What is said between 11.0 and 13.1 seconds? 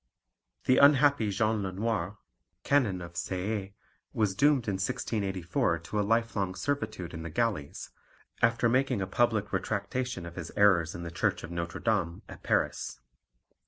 the Church of Notre Dame, at Paris.